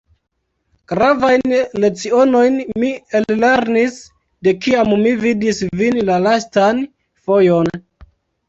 Gravajn 0.91 1.53
lecionojn 1.83 2.57
mi 2.83 2.89
ellernis, 3.19 3.99
de 4.49 4.55
kiam 4.65 4.97
mi 5.05 5.15
vidis 5.27 5.63
vin 5.83 6.03
la 6.09 6.19
lastan 6.29 6.81
fojon. 7.29 7.75